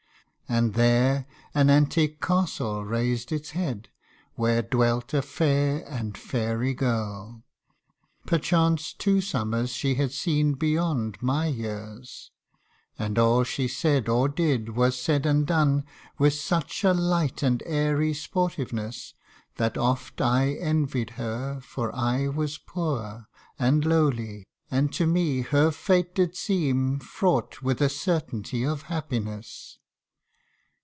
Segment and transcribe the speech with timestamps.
[0.49, 3.87] And there an antique castle rais'd its head,
[4.35, 7.45] Where dwelt a fair and fairy girl:
[8.27, 12.31] perchance Two summers she had seen beyond my years;
[12.99, 15.85] And all she said or did, was said and done
[16.17, 19.13] With such a light and airy sportiveness,
[19.55, 25.71] That oft I envied her, for I was poor, And lowly, and to me her
[25.71, 29.77] fate did seem Fraught with a certainty of happiness.